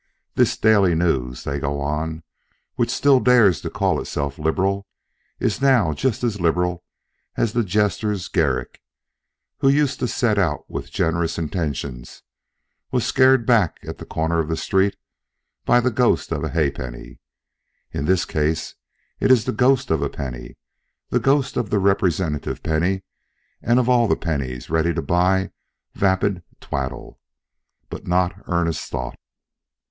[0.33, 2.23] This Daily News, they go on,
[2.73, 4.87] which still dares to call itself Liberal,
[5.39, 6.83] is now just as liberal
[7.37, 8.81] as the jester's Garrick,
[9.59, 12.23] who used to set out with generous intentions,
[12.87, 14.95] and was scared back at the corner of the street
[15.65, 17.19] by the ghost of a ha'penny.
[17.91, 18.73] In its case
[19.19, 20.57] it is the ghost of a penny,
[21.09, 23.03] the ghost of the representative penny
[23.61, 25.51] of all the pennies ready to buy
[25.93, 27.19] vapid twaddle,
[27.91, 29.19] but not earnest thought.